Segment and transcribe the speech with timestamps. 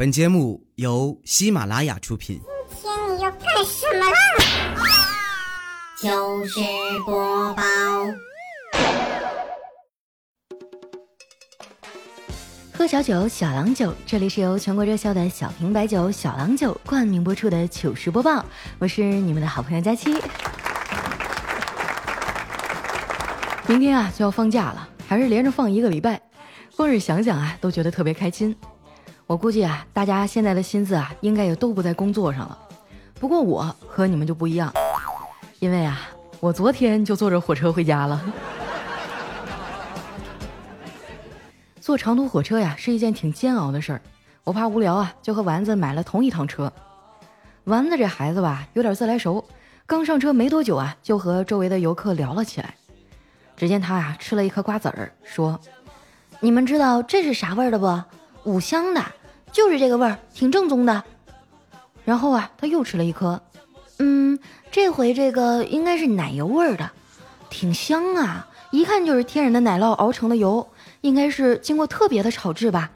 [0.00, 2.40] 本节目由喜马拉雅出品。
[2.70, 4.16] 今天你要干什么啦？
[6.00, 6.58] 糗事
[7.04, 7.62] 播报，
[12.72, 13.92] 喝小酒，小郎酒。
[14.06, 18.42] 这里是由全国热销的小瓶白酒小郎酒冠名播出的糗事播报，
[18.78, 20.18] 我是你们的好朋友佳期。
[23.66, 26.18] 明天啊就要放假了，还是连着放一个礼拜，
[26.74, 28.56] 光是想想啊都觉得特别开心。
[29.30, 32.58] 我估计啊，大家现在的心思啊，应该也都不在工作上了。
[33.20, 34.74] 不过我和你们就不一样，
[35.60, 36.00] 因为啊，
[36.40, 38.20] 我昨天就坐着火车回家了。
[41.80, 44.02] 坐长途火车呀，是一件挺煎熬的事儿。
[44.42, 46.72] 我怕无聊啊，就和丸子买了同一趟车。
[47.62, 49.44] 丸子这孩子吧，有点自来熟，
[49.86, 52.74] 刚上车没多久啊，就和周围的游客聊了起来。
[53.56, 55.60] 只见他呀，吃了一颗瓜子儿，说
[56.42, 58.02] ：“你们知道这是啥味儿的不？
[58.42, 59.00] 五香的。”
[59.52, 61.02] 就是这个味儿，挺正宗的。
[62.04, 63.40] 然后啊，他又吃了一颗，
[63.98, 64.38] 嗯，
[64.70, 66.90] 这回这个应该是奶油味儿的，
[67.50, 70.66] 挺香啊，一看就是天然的奶酪熬成的油，
[71.02, 72.90] 应该是经过特别的炒制吧。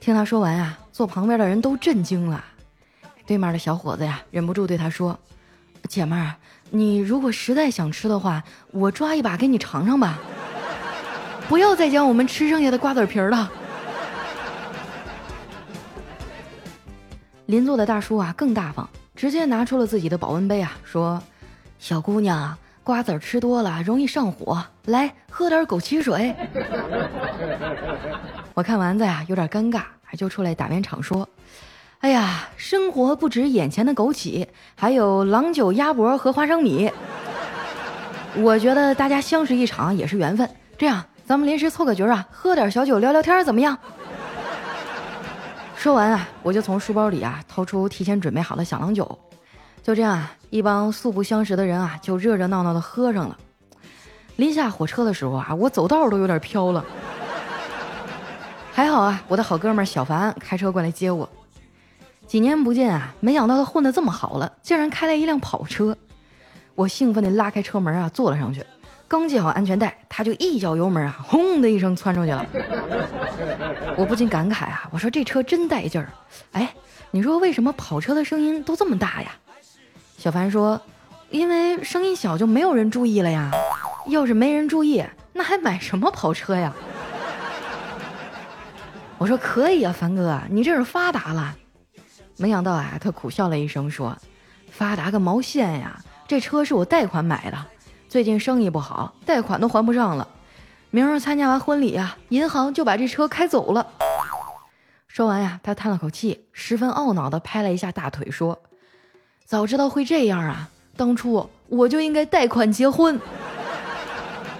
[0.00, 2.44] 听他说完啊，坐旁边的人都震惊了。
[3.26, 5.18] 对面的小伙子呀，忍不住对他说
[5.88, 6.34] ：“姐妹儿，
[6.70, 10.18] 你如果实在想吃的话，我抓一把给你尝尝吧，
[11.48, 13.50] 不要再将我们吃剩下的瓜子皮了。”
[17.46, 21.22] 邻座的大叔啊更大方，直接拿出了自己的保温杯啊，说
[21.78, 26.34] ：“小姑娘，瓜子吃多了容易上火，来喝点枸杞水。
[28.52, 29.82] ”我看丸子呀有点尴尬，
[30.18, 31.28] 就出来打圆场说
[32.00, 34.44] ：“哎呀，生活不止眼前的枸杞，
[34.74, 36.90] 还有郎酒、鸭脖和花生米。
[38.38, 43.78] 我觉得大家相识一场也是缘分，这样咱们临时凑个局啊，喝点小酒聊聊天，怎么样？”
[45.76, 49.18] 说完啊，我就从书包里啊掏出提前准备好的小郎酒，
[49.82, 53.38] 就这样啊，一帮素不相识的人啊就热热闹闹的喝上了。
[54.34, 56.84] 临下火车的时候啊，我走道都有点飘了。
[58.72, 61.28] 还好啊，我的好哥们小凡开车过来接我。
[62.26, 65.96] 几年不见啊，没想到他混得这么好了，竟然开了一辆跑车。
[66.74, 68.64] 我兴奋地拉开车门啊，坐了上去。
[69.08, 72.44] 刚系好安全带，他就一脚油门啊，轰的一声窜出去了。
[73.96, 76.10] 我不禁感慨啊，我说这车真带劲儿。
[76.52, 76.74] 哎，
[77.12, 79.30] 你说为什么跑车的声音都这么大呀？
[80.18, 80.80] 小凡说，
[81.30, 83.52] 因为声音小就没有人注意了呀。
[84.08, 86.72] 要是没人注意，那还买什么跑车呀？
[89.18, 91.54] 我说可以啊，凡哥，你这是发达了。
[92.38, 94.16] 没想到啊，他苦笑了一声说，
[94.70, 95.96] 发达个毛线呀，
[96.26, 97.66] 这车是我贷款买的。
[98.08, 100.26] 最近生意不好，贷款都还不上了。
[100.90, 103.86] 明儿参加完婚礼啊，银行就把这车开走了。
[105.08, 108.58] 说完呀，他叹了口气，十分懊恼地拍了一下大腿，说
[109.44, 113.20] ：“早知道会这样啊，当初我就应该贷款结婚。”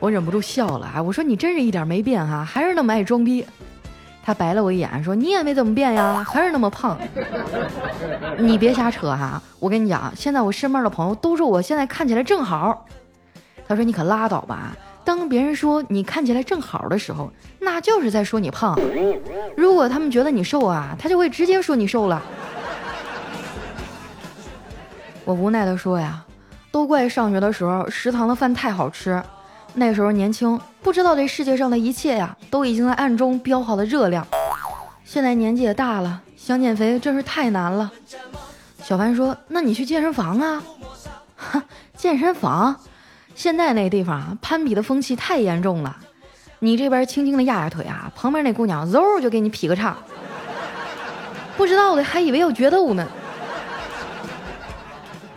[0.00, 3.46] 我忍不住笑了啊，我说：“你真是一点没变哈，还是那么爱装逼。”
[4.24, 6.96] 他白了我一眼，说：“你也没怎么变呀，还是那么胖。
[8.38, 9.42] 你别瞎扯哈！
[9.58, 12.86] 我跟你讲，现在我身边的朋友都说我现在看起来正好。
[13.66, 18.78] 他说你可拉倒吧，当别人说你看起来正好的时候，那就是在说你胖。
[19.56, 22.22] 如果他们觉得你瘦啊，他就会直接说你瘦了。
[25.24, 26.24] 我无奈的说呀，
[26.70, 29.20] 都怪上学的时候食堂的饭太好吃。”
[29.74, 34.26] 那时候年轻，不知道这世界上的一切呀，都已经在暗中标好了热量。
[35.04, 37.90] 现在年纪也大了，想减肥真是太难了。
[38.82, 40.62] 小凡说：“那你去健身房啊？”
[41.36, 41.62] 哈，
[41.96, 42.76] 健身房，
[43.34, 45.96] 现在那地方啊，攀比的风气太严重了。
[46.58, 49.96] 你这边轻轻的压压腿啊，旁边那姑娘嗖就给你劈个叉。
[51.56, 53.06] 不知道的还以为要决斗呢。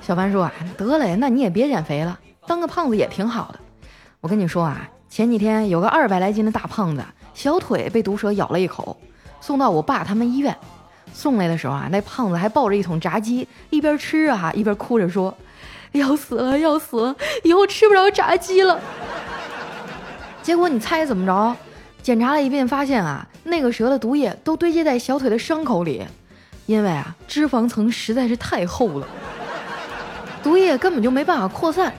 [0.02, 3.60] 小凡说：“啊，得嘞，那你也别减肥了，当个胖子也挺好的。”
[4.26, 7.06] 我跟你说啊，前几天有个二百来斤的大胖子，
[7.36, 8.98] 小腿被毒蛇咬了一口，
[9.40, 10.58] 送到我爸他们医院。
[11.14, 15.32] 送来的时候啊，那胖子还抱着一桶炸鸡，一边吃啊一边哭着说
[15.94, 18.80] ：“要死了，要死了，以后吃不着炸鸡了。
[20.42, 21.56] ”结果你猜怎么着？
[22.02, 26.04] 检查了一遍，发现啊，那个蛇的毒液都堆积在小腿的伤口里，
[26.66, 29.08] 因为啊，脂肪层实在是太厚了，
[30.42, 31.94] 毒液根本就没办法扩散。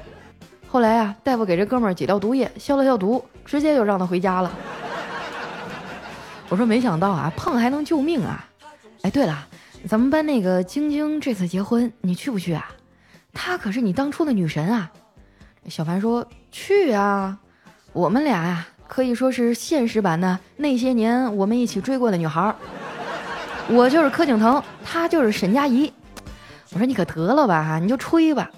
[0.69, 4.53] 后来啊，大夫给这哥们儿解掉毒液，消了消毒，直接就让他回家了。
[6.49, 8.47] 我说没想到啊，胖还能救命啊！
[9.03, 9.47] 哎，对了，
[9.89, 12.71] 咱们班那个晶晶这次结婚，你去不去啊？
[13.33, 14.91] 她可是你当初的女神啊！
[15.69, 17.39] 小凡说去啊，
[17.93, 22.55] 我们俩呀可以说是现实版的那些年我们一起追过的女孩。
[23.69, 25.93] 我就是柯景腾，她就是沈佳宜。
[26.73, 28.51] 我说你可得了吧，你就吹吧。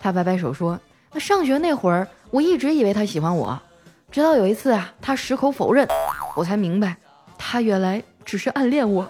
[0.00, 0.78] 他摆摆手说
[1.14, 3.56] ：“那上学那会儿，我一直以为他喜欢我，
[4.10, 5.88] 直到有一次啊，他矢口否认，
[6.34, 6.96] 我才明白，
[7.38, 9.08] 他原来只是暗恋我。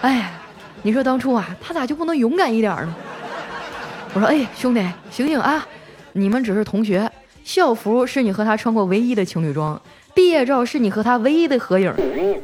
[0.00, 0.32] 哎，
[0.82, 2.94] 你说当初啊，他咋就不能勇敢一点呢？”
[4.14, 5.66] 我说：“哎，兄弟，醒醒啊！
[6.14, 7.12] 你们只是同学，
[7.44, 9.78] 校服是你和他穿过唯一的情侣装。”
[10.14, 11.94] 毕业照是你和他唯一的合影，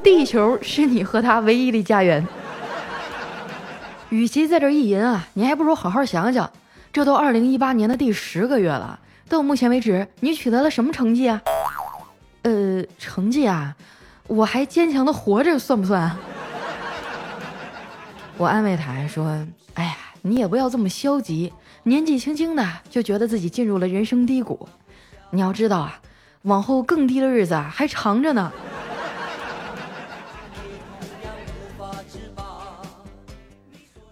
[0.03, 2.29] 地球是你和他唯一的家园。
[4.11, 6.51] 与其在这意淫啊，你还不如好好想想，
[6.93, 11.41] 这都二零一八年的第十个月了，到目前为止你取得了什么成绩啊？
[12.43, 13.75] 呃，成绩啊，
[14.27, 16.15] 我还坚强的活着，算不算？
[18.37, 21.51] 我安慰他说：“哎呀，你也不要这么消极，
[21.85, 24.69] 年纪轻轻的就觉得自己进入了人生低谷，
[25.31, 25.99] 你要知道啊。”
[26.43, 28.53] 往后更低的日子还长着呢。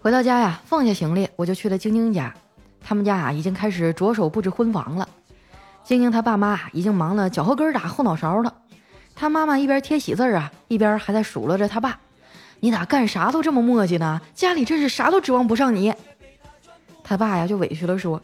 [0.01, 2.33] 回到家呀，放下行李，我就去了晶晶家。
[2.91, 5.07] 他们家啊，已经开始着手布置婚房了。
[5.81, 8.53] 晶晶她爸妈已经忙得脚后跟打后脑勺了。
[9.15, 11.97] 她妈妈一边贴喜字儿啊，一边还在数落着他爸
[12.59, 14.19] ：“你咋干啥都这么磨叽呢？
[14.35, 15.93] 家里真是啥都指望不上你。”
[17.01, 18.21] 他爸呀，就委屈了说。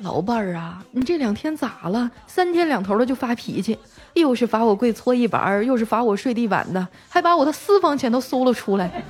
[0.00, 2.10] 老伴儿啊，你这两天咋了？
[2.26, 3.78] 三天两头的就发脾气，
[4.12, 9.02] 又是罚我跪搓衣板，又是罚我睡地板的，还把我的私房钱都搜了出来。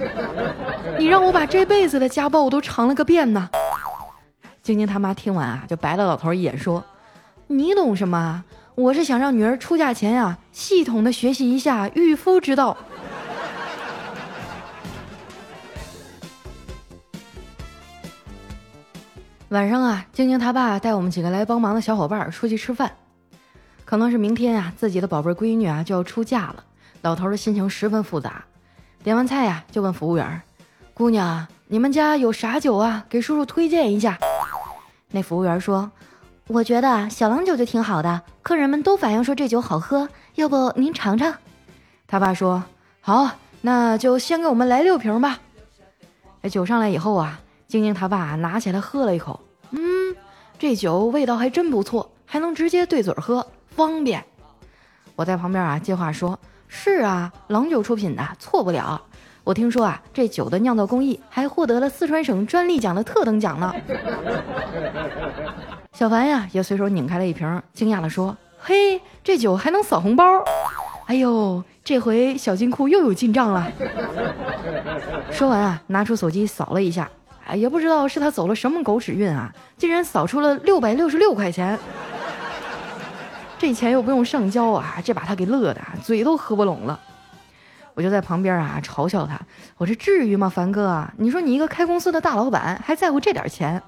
[0.96, 3.48] 你让我把这辈子的家暴我都尝了个遍呢。
[4.62, 6.85] 晶晶他妈听完啊，就白了老头一眼，说
[7.49, 8.44] ：“你懂什么？
[8.75, 12.76] 我是想让女儿出嫁前呀，系统的学习一下御夫之道。
[19.50, 22.93] ”晚上啊，晶晶她爸带我们几个来帮忙的小伙伴出去吃饭。
[23.85, 26.65] 可能是明天啊，自己的宝贝闺女啊就要出嫁了，
[27.03, 28.44] 老头的心情十分复杂。
[29.03, 30.41] 点完菜呀，就问服务员
[30.94, 33.05] ：“姑娘，你们家有啥酒啊？
[33.11, 34.17] 给叔叔推荐一下。”
[35.12, 35.88] 那服务员说
[36.49, 41.32] ：“我觉得啊小郎酒就挺好的，客人们都反映说这酒好喝，要不您尝尝？”
[42.09, 42.64] 他爸说
[43.00, 43.31] ：“好，
[43.61, 45.38] 那就先给我们来六瓶吧。”
[46.43, 47.38] 这酒上来以后啊。
[47.69, 50.14] 晶晶他爸拿起来喝了一口，嗯，
[50.59, 54.23] 这酒味道还真不错，还能直接对嘴喝，方便。
[55.17, 56.38] 我在旁边啊接话说
[56.69, 59.00] ：“是啊，郎酒出品的，错不了。
[59.44, 63.75] 我听说啊，这酒的酿造工艺还获得了四川省专利奖的特等奖呢。
[65.93, 70.25] ”小凡呀也随手拧开了一瓶，惊讶地说：“嘿，这酒还能扫红包！
[71.06, 73.71] 哎呦，这回小金库又有进账了。”
[75.31, 77.11] 说完啊，拿出手机扫了一下。
[77.44, 81.77] 哎，也不知道是他走了什么狗屎运啊，竟然扫出了六百六十六块钱，
[83.59, 86.99] 这钱又不用上交啊，这把他给乐的嘴都合不拢了。
[87.94, 89.41] 我就在旁边啊嘲笑他，
[89.77, 91.12] 我说至于吗，凡哥啊？
[91.19, 93.83] 你说你一个开公司的大老板，还在乎这点钱？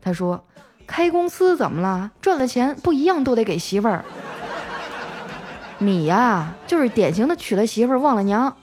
[0.00, 0.44] 他说，
[0.86, 2.10] 开公司怎么了？
[2.20, 4.04] 赚了钱不一样都得给媳妇儿。
[5.78, 8.56] 你呀，就是典型的娶了媳妇儿忘了娘。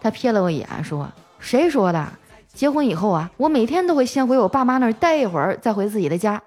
[0.00, 2.06] 他瞥了我一眼，说，谁说的？
[2.52, 6.42] 结婚以后啊，我每天都会先回我爸妈那儿待一会儿，再回自己的家，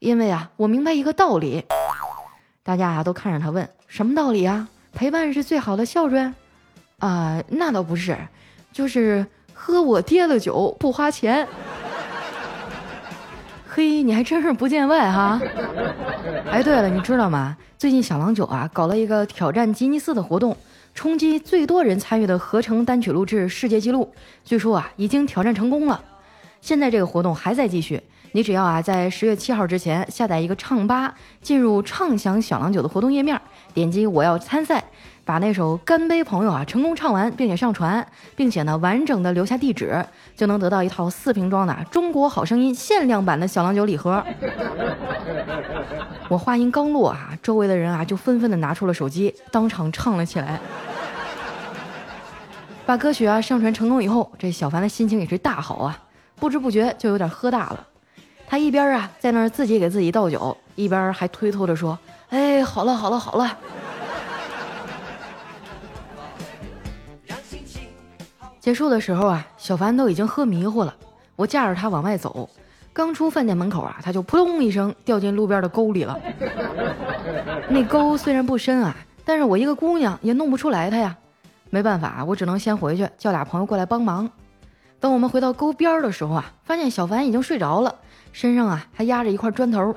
[0.00, 1.64] 因为啊，我明白一个道理。
[2.64, 4.68] 大家啊都看着他问什么道理啊？
[4.92, 6.34] 陪伴是最好的孝顺
[6.98, 7.42] 啊？
[7.48, 8.16] 那倒不是，
[8.72, 11.46] 就是喝我爹的酒不花钱。
[13.68, 15.40] 嘿，你还真是不见外哈！
[16.50, 17.56] 哎，对了，你知道吗？
[17.76, 20.56] 最近小郎酒啊搞了一个挑战吉尼斯的活动。
[20.94, 26.02] 冲击最多人参与的合成单曲录制世界纪录，据说啊已经挑战成功了。
[26.62, 33.38] 现在这个活动还在继续，你只要啊在十月七号之前下载一个唱吧，进入畅享小郎酒的活动页面，
[33.74, 34.82] 点击我要参赛，
[35.26, 38.06] 把那首干杯朋友啊成功唱完，并且上传，
[38.36, 40.06] 并且呢完整的留下地址，
[40.36, 44.22] 就能得到一套四瓶装的中国好声音限量版的小郎酒礼盒。
[46.28, 50.60] 我话音刚落啊，周围的人啊就纷纷的拿出了手机，当场唱了起来。
[52.86, 55.98] 把歌曲啊上传成功以后，这小凡的心情也是大好啊，
[56.36, 57.84] 不知不觉就有点喝大了。
[58.46, 61.98] 他一边啊在那儿自己给自己倒酒，一边还推脱着说
[62.30, 63.58] ：“哎，好了好了好了。”
[68.66, 70.92] 结束的时候啊，小凡都已经喝迷糊了。
[71.36, 72.50] 我架着他往外走，
[72.92, 76.18] 刚出饭店门口啊，他就扑通一声掉进路边的沟里了。
[77.68, 78.92] 那沟虽然不深啊，
[79.24, 81.16] 但是我一个姑娘也弄不出来他呀。
[81.70, 84.28] 没办法，我只能先回去叫俩朋友过来帮忙。
[84.98, 87.94] 等我们回到沟边的时候啊，发现小凡已经睡着了，
[88.32, 89.94] 身上啊还压着一块砖头。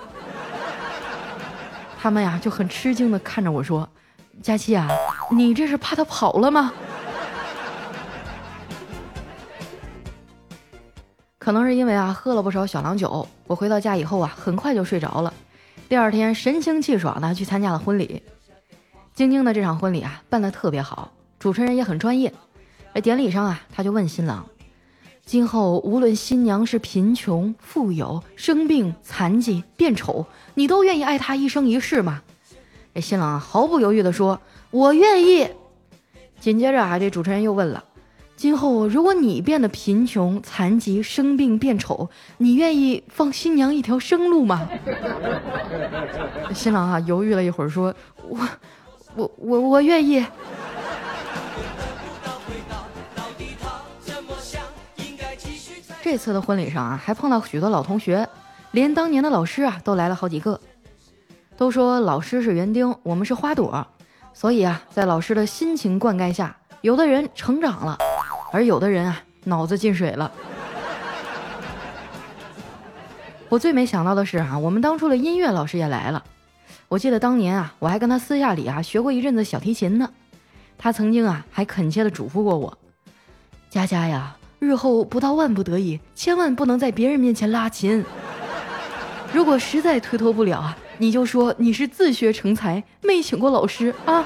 [2.00, 3.90] 他们呀就很吃惊的看着我说
[4.44, 4.88] ：“佳琪啊，
[5.32, 6.72] 你这是怕他跑了吗？”
[11.50, 15.34] 可能是因为啊喝了不少小郎酒，我回到家以后啊很快就睡着了。
[15.88, 18.22] 第二天神清气爽的去参加了婚礼。
[19.16, 22.32] 晶晶的这场婚礼啊办得特别好，主持人也很专业。
[22.94, 24.46] 在典礼上啊，他就问新郎
[25.26, 32.22] ：“今后无论新娘是贫穷、富有、生病、残疾、变丑，你都愿意爱她一生一世吗？”
[32.94, 34.40] 这新郎毫不犹豫地说
[34.70, 35.50] ：“我愿意。”
[36.40, 37.86] 紧接着啊，这主持人又问了。
[38.40, 44.66] 今后如果你变得贫穷、残疾、生病、变丑，你愿意放新娘一条生路吗？
[46.56, 47.94] 新郎啊，犹豫了一会儿，说
[48.30, 48.40] ：“我，
[49.16, 50.24] 我，我，我愿意。”
[56.02, 58.26] 这次的婚礼上啊，还碰到许多老同学，
[58.72, 60.62] 连当年的老师啊都来了好几个。
[61.58, 63.86] 都说老师是园丁，我们是花朵，
[64.34, 67.98] 所以啊，在老师的辛勤灌溉下，有的人成长了。
[68.52, 70.32] 而有的人啊，脑子进水了。
[73.48, 76.24] 我最没想到的是啊，我们当初的音乐老师也来了。
[76.88, 80.10] 我记得当年啊，我还跟他私下里啊学过一阵子小提琴呢。
[80.78, 82.78] 他曾经啊还恳切的嘱咐过我
[83.70, 88.04] ：“佳佳呀，日后不到万不得已，千万不能在别人面前拉琴。
[89.34, 94.26] 如果实在推脱不了啊，你就说你是自学成才，没请过老师啊。”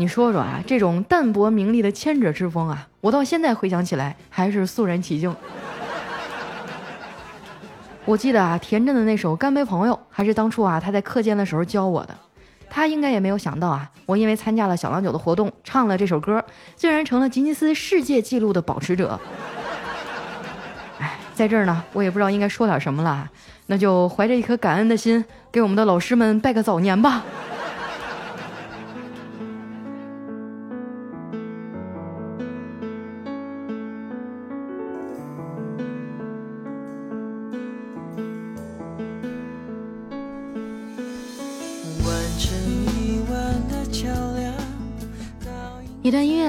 [0.00, 5.34] 你说说啊，这种淡泊名利的谦者之风啊，我到现在回想起来还是肃然起敬。
[8.04, 12.16] 我记得啊，田震的那首《干杯朋友》还是当初啊他在课间的时候教我的。
[12.70, 16.44] 他应该也没有想到啊，我因为参加了小郎酒的活动，唱了这首歌，
[16.76, 19.18] 竟然成了吉尼斯世界纪录的保持者。
[21.00, 23.28] 哎，在这儿呢，我也不知道应该说点什么了，
[23.66, 27.24] 那就怀着一颗感恩的心，给我们的老师们拜个早年吧。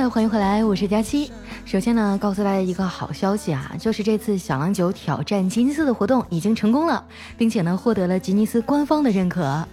[0.08, 1.30] 欢迎回来，我是佳期。
[1.66, 7.04] 首先呢，告诉大家一个好消息啊，就是这次小郎酒挑战吉尼斯的活动已经成功了，
[7.38, 9.68] 并且呢，获得了吉尼斯官方的认可。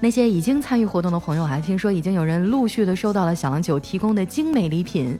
[0.00, 5.18] 那些已经参与活动的朋友啊，听说已经有人陆续的收到了小郎酒提供的精美礼品。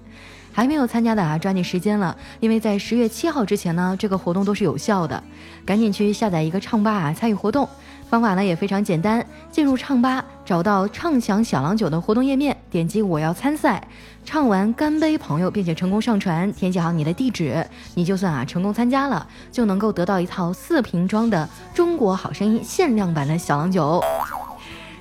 [0.55, 5.23] 还没有参加的啊，抓紧时间了，因为在十月七号之前呢，这个活动都是有效的，
[5.65, 7.69] 赶紧去下载一个唱吧啊，参与活动。
[8.13, 13.83] 方法呢也非常简单，进入唱吧，找到畅享小郎酒的活动页面，点击我要参赛，
[14.23, 24.05] 唱完干杯朋友，并且成功上传，填写好你的地址，你就算啊成功参加了，就能够得到一套四瓶装的中国好声音限量版的小郎酒。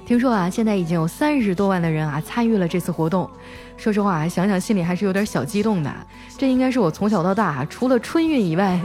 [0.06, 3.30] 听说啊，现在已经有三十多万的人啊参与了这次活动，
[3.75, 5.94] 说实话，想想心里还是有点小激动的。
[6.38, 8.80] 这应该是我从小到大除了春运以外，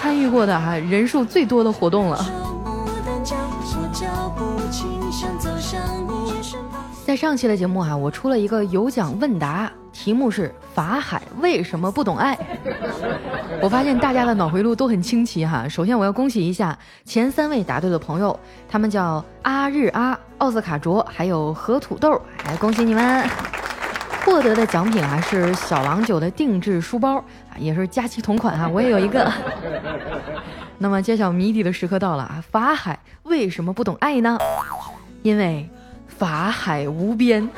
[0.00, 2.24] 参与过的啊人数最多的活动了。
[7.12, 12.34] 在上期的节目哈，我出了一个有奖问答，题目是法海为什么不懂爱？
[13.60, 15.68] 我发现大家的脑回路都很清奇哈。
[15.68, 23.28] 首先我要恭喜一下前三位答对的朋友，他们叫阿日阿、奥斯卡卓还有何土豆，来恭喜你们！
[24.24, 29.30] 获得的奖品啊是小郎酒的定制书包啊，也是佳期同款哈，我也有一个。
[30.80, 32.42] 那么揭晓谜底的时刻到了啊！
[32.50, 34.38] 法海为什么不懂爱呢？
[35.22, 35.68] 因为
[36.18, 37.48] 法海无边。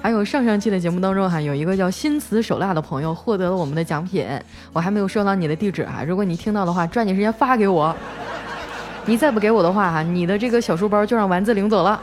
[0.00, 4.24] 还有上上期的节目当中哈，有一个叫心慈手辣的朋友获得了我们的奖品，
[4.72, 6.04] 我还没有收到你的地址啊！
[6.06, 7.94] 如果你听到的话，抓紧时间发给我。
[9.04, 12.00] 你再不给我的话哈，你的这个小书包就让丸子领走了。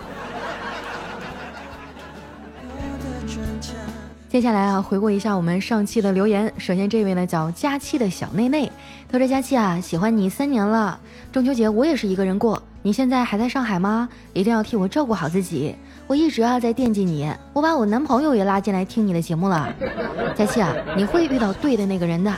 [4.33, 6.51] 接下来啊，回顾一下我们上期的留言。
[6.57, 8.71] 首先这位呢叫佳期的小内内，
[9.07, 10.99] 他说：“佳期啊，喜欢你三年了，
[11.31, 12.59] 中秋节我也是一个人过。
[12.81, 14.09] 你现在还在上海吗？
[14.33, 15.75] 一定要替我照顾好自己。
[16.07, 19.71] 我一直啊在惦记你，我把我男朋友也拉进来听你的节目了。
[20.35, 22.31] 佳期啊，你会遇到对的那个人的。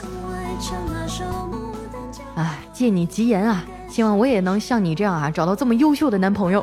[2.35, 6.61] 啊，借你吉言啊，希望我也能像你这样啊，找到这么优秀的男朋友。”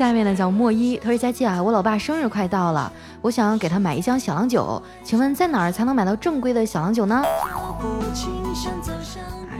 [0.00, 2.90] 下面呢叫莫一，他说：“佳琪啊，我老爸生日快到了，
[3.20, 7.76] 我想给他买一箱小郎酒，请问在哪儿才能买到正规的小郎酒呢？”啊，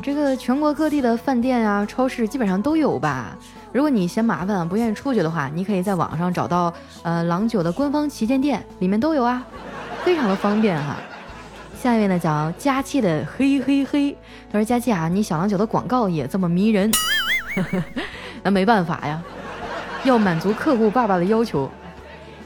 [0.02, 3.36] 这个全国各地的饭店啊、超市基本上都有吧。
[3.70, 9.44] 如果你嫌麻烦不愿意出去的话，你可以在网上找到呃郎酒的官方旗舰店，里面都有啊，
[10.04, 10.96] 非常的方便哈。
[11.78, 14.16] 下一位呢叫佳琪的嘿嘿嘿，
[14.50, 16.90] 他说佳琪啊，你小郎酒的广告也这么迷人，
[18.42, 19.22] 那没办法呀，
[20.04, 21.68] 要满足客户爸爸的要求。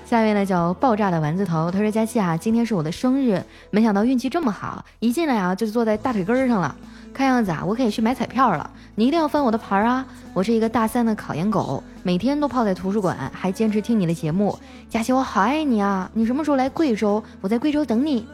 [0.05, 6.75] 下一位呢叫爆炸的丸子头，他说佳期啊，今天是我的生日，没想到运气这么好，一进来啊就坐在大腿根上了。
[7.15, 8.69] 看样子啊，我可以去买彩票了。
[8.97, 10.05] 你一定要翻我的牌啊！
[10.33, 14.59] 我是一个大三的考研狗，每天都泡在图书馆，还坚持听你的节目。
[14.91, 16.11] 佳琪，我好爱你啊！
[16.13, 17.23] 你什么时候来贵州？
[17.41, 18.27] 我在贵州等你。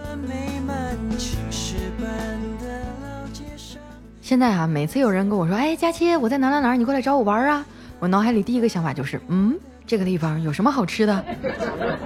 [4.23, 7.65] 现在啊，每次有人跟我说，哎，佳期，我在哪哪哪，你过来找我玩啊！
[8.00, 9.54] 我脑海里第一个想法就是，嗯，
[9.87, 11.25] 这个地方有什么好吃的？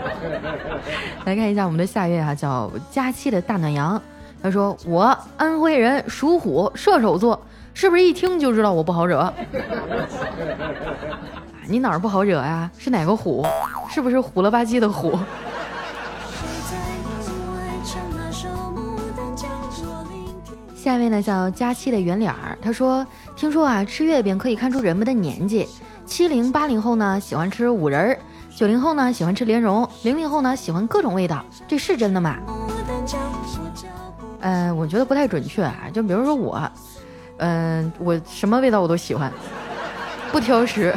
[1.25, 4.01] 来看一下我们的下一位啊，叫佳期的大暖阳。
[4.43, 7.41] 他说：“我安徽人，属虎，射手座，
[7.73, 9.33] 是不是一听就知道我不好惹？
[11.67, 12.71] 你哪儿不好惹呀？
[12.77, 13.47] 是哪个虎？
[13.89, 15.19] 是不是虎了吧唧的虎？”
[20.77, 25.67] 下一位呢叫佳期的圆脸儿，他说：“听说啊，吃月饼可以看出人们的年纪。
[26.07, 28.19] 七零八零后呢喜欢吃五仁儿，
[28.55, 32.37] 九零后呢喜欢吃莲蓉，零零后呢喜欢各种味道，这是真的吗？”
[34.41, 35.75] 嗯，我觉得不太准确啊。
[35.93, 36.71] 就比如说我，
[37.39, 39.33] 嗯，我什么味道我都喜欢，
[40.31, 40.95] 不挑食。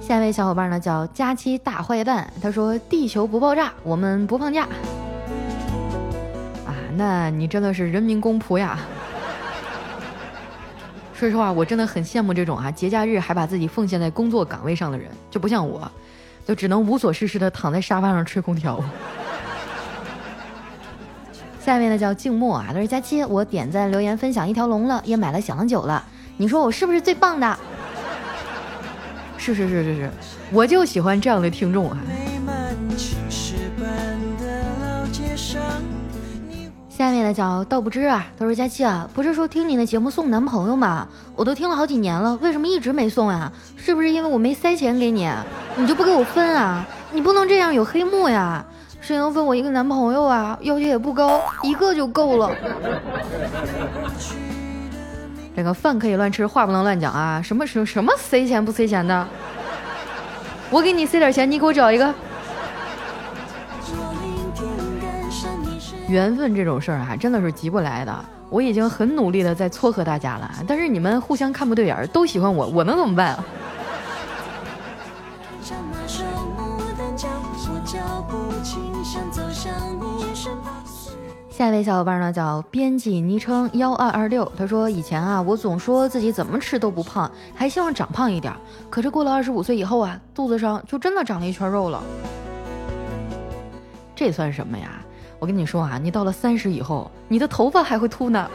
[0.00, 4.66] 下一位小伙伴呢叫佳期大坏蛋，他说：“地球不爆炸，我们不放假。”
[6.66, 8.78] 啊，那你真的是人民公仆呀！
[11.24, 15.90] 说实话，我真的很羡慕这种啊节假日还把自己奉献在工作岗位上的人，就不像我，
[16.46, 18.78] 就只能无所事事的躺在沙发上吹空调。
[21.64, 26.04] 下面呢叫静默啊，他说佳期，我点赞留言分享一条龙了，也买了小郎酒了，
[26.36, 27.58] 你说我是不是最棒的？
[29.38, 30.10] 是是是是是，
[30.52, 31.96] 我就喜欢这样的听众啊。
[36.96, 41.08] 下面的叫道不知啊，他说佳期啊，不是说听你的节目送男朋友吗？
[41.34, 43.52] 我都听了好几年了，为什么一直没送啊？
[43.76, 45.28] 是不是因为我没塞钱给你，
[45.74, 46.86] 你就不给我分啊？
[47.10, 48.64] 你不能这样有黑幕呀！
[49.00, 50.56] 谁能分我一个男朋友啊？
[50.60, 52.52] 要求也不高，一个就够了。
[55.56, 57.42] 这个饭可以乱吃，话不能乱讲啊！
[57.42, 59.26] 什么什什么塞钱不塞钱的？
[60.70, 62.14] 我给你塞点钱，你给我找一个。
[66.08, 68.24] 缘分这种事儿啊，真的是急不来的。
[68.50, 73.44] 我已经很努力的在撮合大家了，但是你们互相看不对眼儿，都喜欢我，我能怎么办啊？
[81.50, 88.52] 下一位小伙伴呢叫编辑昵称幺二二六，他说以前啊我总说自己怎么吃都不胖，还希望长胖一点，
[88.90, 92.02] 可是过了二十五岁以后啊，肚子上就真的长了一圈肉了。
[94.14, 94.90] 这算什么呀？
[95.38, 98.50] 我跟你说啊，你到了三十以后，你的头发还会秃呢。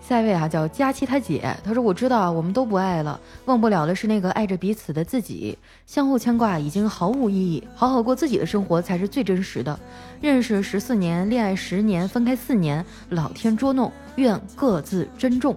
[0.00, 9.78] 下一位啊，叫佳期他姐，他说：“我知道我们都不爱了，忘不了的是那个爱着彼此的自己，相互牵挂已经毫无意义，好好过自己的生活才是最真实的。
[10.22, 15.54] 认识十四年，恋爱十年，分开四年，老天捉弄，愿各自珍重。”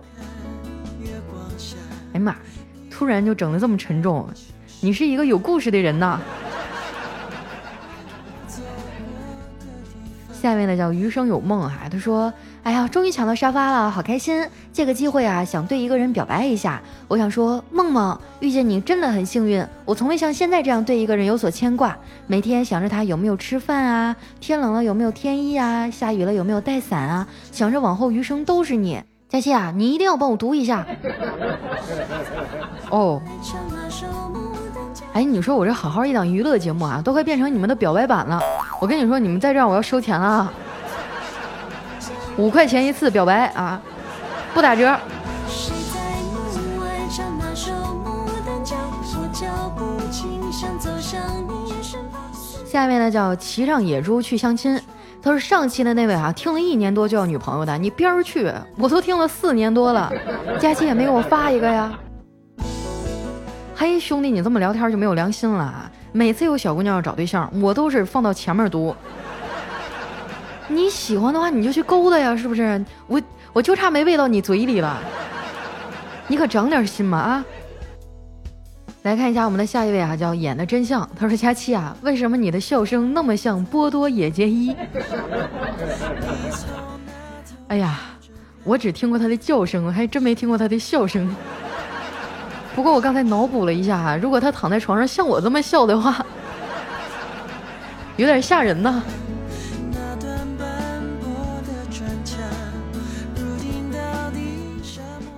[2.11, 2.35] 哎呀妈，
[2.89, 4.27] 突然就整的这么沉重，
[4.81, 6.19] 你是一个有故事的人呐。
[10.41, 12.33] 下面呢叫余生有梦啊，他说。
[12.63, 14.47] 哎呀，终于抢到沙发了，好开心！
[14.71, 16.79] 借个机会啊，想对一个人表白一下。
[17.07, 19.65] 我想说，梦梦遇见你真的很幸运。
[19.83, 29.01] 我从未像现在这样对一个人有所牵挂，每天想着他有没有吃饭啊，天冷了有没有添衣啊，下雨了有没有带伞啊，想着往后余生都是你。
[29.27, 30.85] 佳琪啊，你一定要帮我读一下。
[32.91, 33.19] 哦，
[35.13, 38.39] 哎，你说我这好好一档娱乐节目啊，都快变成你们的表白版了。
[38.79, 40.51] 我跟你说，你们再这样，我要收钱了。
[42.37, 43.81] 五块钱一次表白啊，
[44.53, 44.97] 不打折。
[52.65, 54.79] 下面呢叫骑上野猪去相亲，
[55.21, 60.09] 他说上期的那位啊，听了一年多就要女朋友的，你边儿去，我都听了四年多了，
[60.57, 61.91] 佳期也没给我发一个呀。
[63.81, 65.91] 嘿，兄弟，你这么聊天就没有良心了啊。
[66.11, 68.95] 每次有小姑娘要找对象，我都是放到前面读。
[70.67, 72.85] 你喜欢的话，你就去勾搭呀，是不是？
[73.07, 73.19] 我
[73.51, 74.99] 我就差没喂到你嘴里了。
[76.27, 77.43] 你可长点心嘛啊！
[79.01, 81.09] 来看一下我们的下一位啊，叫演的真相。
[81.17, 84.75] 他说：“佳期啊，为什么你的笑声那么像波多野结衣？”
[87.67, 87.99] 哎呀，
[88.63, 91.35] 我只听过他的叫声，还真没听过他的笑声。
[92.75, 96.25] 不不过我刚才脑补了一下哈，如果他躺在床上像我这么笑的话，
[98.17, 99.03] 有点吓人呐。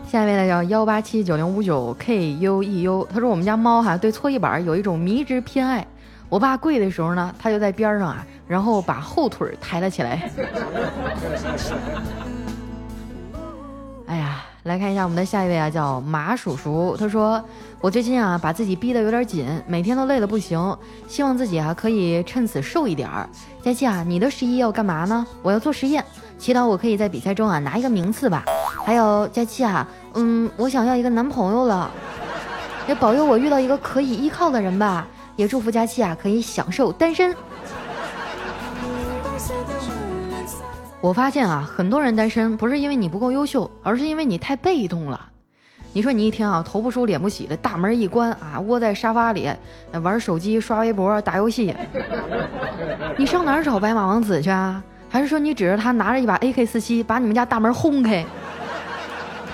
[0.07, 5.85] 下一位呢叫幺八七九零五九 K U E U，他说我们家猫哈对搓衣板有一种迷之偏爱，
[6.29, 10.31] 我爸跪的时候呢，他就在边上啊，然后把后腿抬了起来。
[14.63, 17.43] 来看一下我们的下一位啊，叫马叔叔，他说
[17.81, 23.27] 我最近啊把自己逼得有点紧，每天都累得不行，希望自己啊可以趁此瘦一点儿。
[23.61, 25.27] 佳期啊，你的十一要干嘛呢？
[25.41, 26.03] 我要做实验，
[26.37, 28.45] 祈祷我可以在比赛中啊拿一个名次吧。
[28.85, 29.85] 还有佳期啊。
[30.13, 31.91] 嗯，我想要一个男朋友了，
[32.87, 35.05] 也保佑我遇到一个可以依靠的人吧。
[35.35, 37.35] 也祝福佳期啊，可以享受单身。
[41.03, 45.19] 我发现啊，很多人单身不是因为你不够优秀，而是因为你太被动了。
[45.91, 49.51] 你说你一天啊，头不梳脸不洗的，大门一关啊，窝在沙发里
[50.01, 51.75] 玩手机、刷微博、打游戏，
[53.19, 54.81] 你上哪儿找白马王子去啊？
[55.09, 58.25] 还是说你指着他拿着一把 AK 四七，把你们家大门轰开？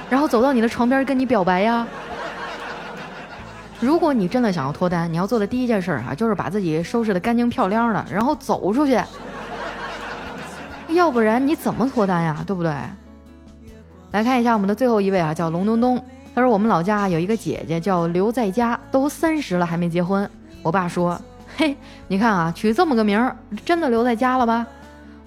[0.07, 1.87] 然后走到你的床边跟你表白呀！
[3.79, 9.01] 如果你真的想要脱单，你要做的第一件事啊，就是把自己收拾的干净漂亮的，然后走出去。
[10.99, 12.43] 要不然你怎么脱单呀？
[12.45, 12.71] 对不对？
[14.11, 16.03] 来看一下我们的最后一位啊，叫龙东东。
[16.35, 20.29] 他说我们老家有一个姐姐叫刘在家，都三十了还没结婚。
[20.61, 21.19] 我爸说
[21.55, 21.75] ：“嘿，
[22.09, 24.67] 你看啊，取这么个名儿，真的留在家了吧？”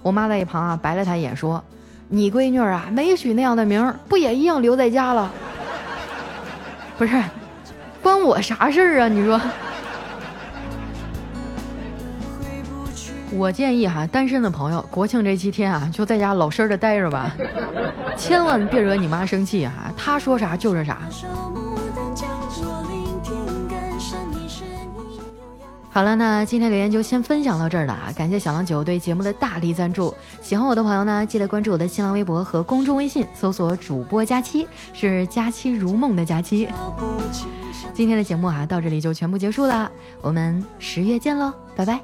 [0.02, 1.62] 我妈在一旁啊白了他一眼说。
[2.08, 5.32] 你闺女啊，没取那样的名儿，不也一样留在家了？
[6.98, 7.22] 不是，
[8.02, 9.08] 关我啥事儿啊？
[9.08, 9.40] 你说。
[13.34, 17.34] 我建议哈，单身的朋友，国庆这七天啊，就在家老实的待着吧，
[18.16, 21.00] 千万别惹你妈生气哈，她说啥就是啥。
[25.94, 28.08] 好了，那今天留言就先分享到这儿了啊！
[28.16, 30.14] 感谢小郎酒对节目的大力赞助。
[30.40, 36.66] 喜欢我的朋友呢，记得关注我的新浪微博和公众微信，搜索主播佳期，是佳期如梦的佳期。
[37.92, 39.90] 今天的节目啊，到这里就全部结束了，
[40.22, 42.00] 我们十月见喽，拜拜。